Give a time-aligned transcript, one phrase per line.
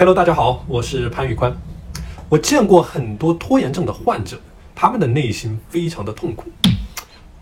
[0.00, 1.54] Hello，大家好，我是潘宇宽。
[2.30, 4.40] 我见过很多拖延症的患者，
[4.74, 6.50] 他们的内心非常的痛苦。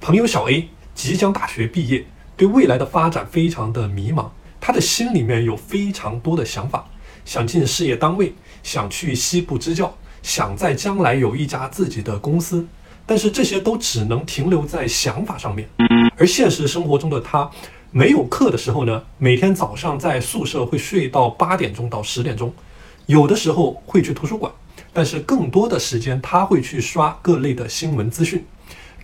[0.01, 2.05] 朋友小 A 即将大学毕业，
[2.37, 4.27] 对未来的发展非常的迷茫，
[4.61, 6.85] 他的心里面有非常多的想法，
[7.25, 8.35] 想进事业单位，
[8.65, 12.67] 想去西部支教，想在将来有一家自己的公司。
[13.07, 15.69] 但是这些都只能停留在想法上面，
[16.17, 17.49] 而现实生活中的他，
[17.91, 22.53] 没有课的时候呢，每天早上在宿舍会睡到八点钟到十点钟，
[23.07, 24.53] 有的时候会去图书馆，
[24.93, 28.45] 但是更多的时间他会去刷各类的新闻资讯。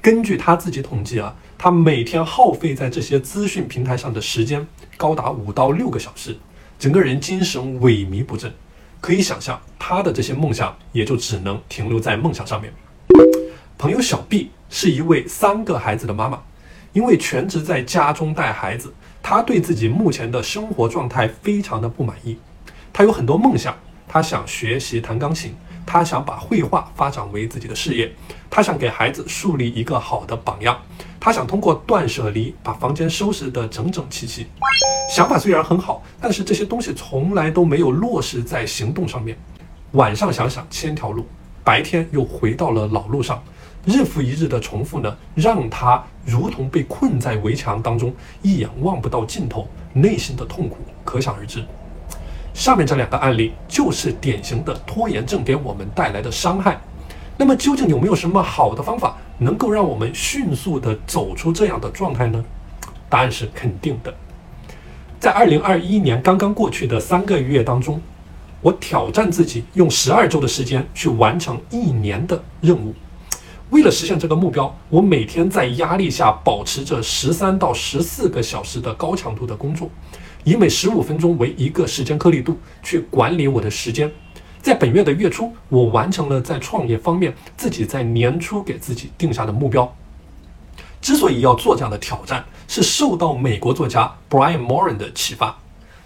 [0.02, 4.66] 根据他自己统计啊，他每天耗费在这些资讯平台上的时间
[4.98, 6.36] 高达五到六个小时，
[6.78, 8.52] 整个人精神萎靡不振。
[9.00, 12.70] 可以想象，他的这些梦想也就只能停留在梦想上面。
[13.78, 16.42] 朋友小 B 是一位三个孩子的妈妈，
[16.94, 22.38] 因为全职在家中带孩子，他对自己目前的生活状态非常的不满意。
[22.92, 23.76] 他有很多梦想，
[24.06, 28.12] 他想学习弹钢琴，他想把绘画发展为自己的事业，
[28.48, 30.80] 他想给孩子树立一个好的榜样，
[31.18, 34.46] 他想通过断舍离把房间收拾得整整齐齐。
[35.12, 39.36] 想法虽然很好，但是这些东西从来都没有落实在行动上面。
[39.92, 41.26] 晚上想想千条路，
[41.64, 43.42] 白天又回到了老路上。
[43.86, 51.64] 日复一日的重复呢，让他如同被困在围墙当中，一眼望不到尽头，内心的痛苦可想而知。
[52.54, 56.80] 下面这两个案例就是典型的拖延症给我们带来的伤害。
[57.36, 62.42] 那么，究竟有没有什么好的方法能够让我们迅速的走出这样的状态呢？
[63.10, 64.14] 答案是肯定的。
[65.18, 68.00] 在二零二一年刚刚过去的三个月当中，
[68.60, 72.94] 我挑战自己用十二周的时间去完成一年的任务。
[73.74, 79.90] 为了实现这个目标，我每天在压力下保持着十三到十四个小时的高强度的工作，
[80.44, 84.08] 以每十五分钟为一个时间颗粒度去管理我的时间。
[84.62, 89.92] 在本月的月初，我完成了在创业方面自己在年初给自己定下的目标。
[91.00, 95.58] 之所以要做这样的挑战，是受到美国作家 Brian Moran 的启发。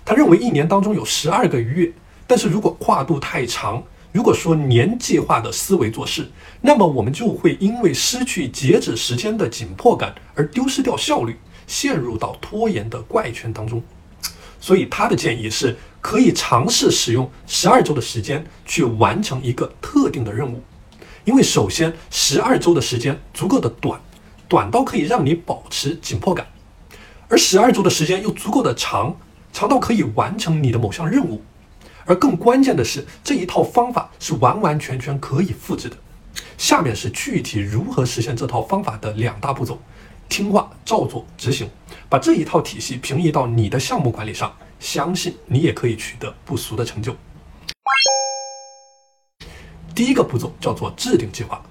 [0.06, 1.92] 他认为一年当中有十二个月，
[2.26, 3.82] 但是如果跨度太长，
[4.18, 6.28] 如果说年计划的思维做事，
[6.60, 11.36] 那么我们就会因为失去截止时间的紧迫感而丢失掉效率，
[11.68, 13.80] 陷入到拖延的怪圈当中。
[14.58, 20.60] 所以他的建议是，可以尝试使用十二周的时间去完成一个特定的任务，
[21.24, 24.00] 因为首先十二周的时间足够的短，
[24.48, 26.44] 短到可以让你保持紧迫感，
[27.28, 29.16] 而十二周的时间又足够的长，
[29.52, 31.40] 长到可以完成你的某项任务。
[32.08, 35.96] 而更关键的是，这一套方法是完完全全可以复制的。
[36.56, 39.78] 下面是具体如何实现这套方法的两大步骤：
[40.26, 41.69] 听话照做执行，
[42.08, 47.14] 把这一套体系平移到你的项目管理上，相信你也可以取得不俗的成就。
[49.94, 51.62] 第一个步骤叫做制定计划，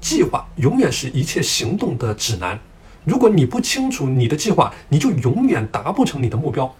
[0.00, 2.58] 计划永远是一切行动的指南。
[3.04, 6.74] 如果你不清楚你的计划，你就永远达不成你的目标。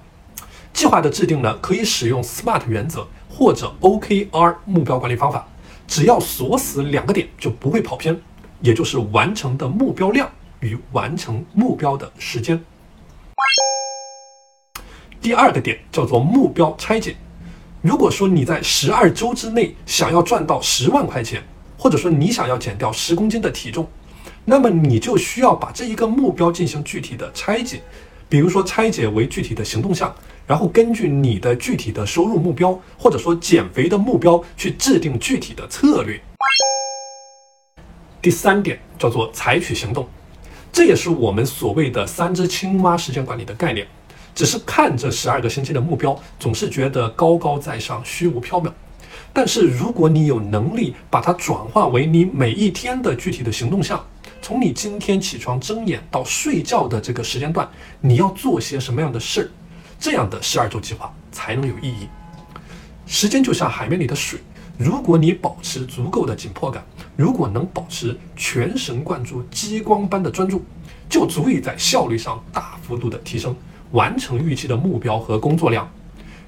[0.75, 5.47] 计划的制定呢，可以使用 SMART 原则或者 OKR 目标管理方法，
[5.87, 8.21] 只要锁死两个点就不会跑偏，
[8.61, 12.63] 也就是完成的目标量与完成目标的时间。
[15.23, 17.15] 第二个点叫做目标拆解。
[17.81, 21.43] 如果说你在十二周之内想要赚到十万块钱，
[21.79, 23.89] 或者说你想要减掉十公斤的体重，
[24.45, 27.81] 那么你就需要把这一个目标进行具体的拆解，
[28.35, 30.13] 比如说拆解为具体的行动项。
[30.45, 36.21] 然后根据你的具体的收入目标，或者说减肥的目标，去制定具体的策略。
[38.21, 40.09] 第三点叫做采取行动，
[40.73, 43.87] 这也是我们所谓的“三只青蛙”时间管理的概念。
[44.35, 48.73] 只是看着十二个星期的目标，总是觉得高高在上、虚无缥缈。
[49.33, 54.05] 但是如果你有能力把它转化为你每一天的具体的行动项，
[54.45, 57.67] 从你今天起床睁眼到睡觉的这个时间段，
[58.03, 59.49] 你要做些什么样的事儿？
[59.99, 62.07] 这样的十二周计划才能有意义。
[63.07, 64.39] 时间就像海绵里的水，
[64.77, 66.85] 如果你保持足够的紧迫感，
[67.17, 70.63] 如果能保持全神贯注、激光般的专注，
[71.09, 73.57] 就足以在效率上大幅度的提升，
[73.93, 75.91] 完成预期的目标和工作量。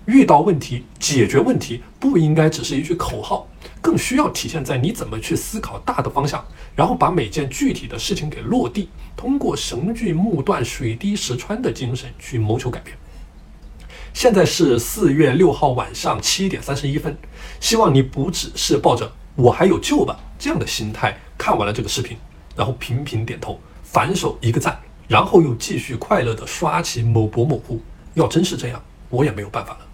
[0.05, 3.49] 遇到问题，解决问题不应该只是一句口号，
[3.87, 6.45] 更需要体现在你怎么去思考大的方向，
[6.75, 12.99] 然后把每件具体的事情给落地，通过绳锯木断、水滴石穿的精神去谋求改变。
[14.13, 17.17] 现在是四月六号晚上七点三十一分，
[17.61, 22.17] 希望你不只是抱着“我还有救吧”这样的心态看完了这个视频，
[22.57, 27.81] 然后频频点头，反手一个赞，然后又继续快乐的刷起某博某户。
[28.15, 29.86] 要真是这样，我也没有办法了。